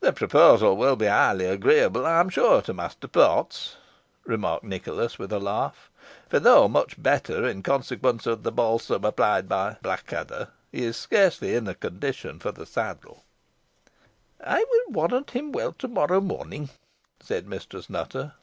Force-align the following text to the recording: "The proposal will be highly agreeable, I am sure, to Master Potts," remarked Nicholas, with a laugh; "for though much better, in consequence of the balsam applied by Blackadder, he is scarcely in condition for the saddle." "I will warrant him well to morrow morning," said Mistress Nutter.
"The 0.00 0.12
proposal 0.12 0.76
will 0.76 0.94
be 0.94 1.06
highly 1.06 1.46
agreeable, 1.46 2.04
I 2.04 2.20
am 2.20 2.28
sure, 2.28 2.60
to 2.60 2.74
Master 2.74 3.08
Potts," 3.08 3.76
remarked 4.26 4.64
Nicholas, 4.64 5.18
with 5.18 5.32
a 5.32 5.38
laugh; 5.38 5.88
"for 6.28 6.38
though 6.38 6.68
much 6.68 7.02
better, 7.02 7.48
in 7.48 7.62
consequence 7.62 8.26
of 8.26 8.42
the 8.42 8.52
balsam 8.52 9.06
applied 9.06 9.48
by 9.48 9.78
Blackadder, 9.80 10.48
he 10.70 10.84
is 10.84 10.98
scarcely 10.98 11.54
in 11.54 11.72
condition 11.76 12.40
for 12.40 12.52
the 12.52 12.66
saddle." 12.66 13.24
"I 14.38 14.58
will 14.70 14.92
warrant 14.92 15.30
him 15.30 15.50
well 15.50 15.72
to 15.78 15.88
morrow 15.88 16.20
morning," 16.20 16.68
said 17.22 17.46
Mistress 17.48 17.88
Nutter. 17.88 18.34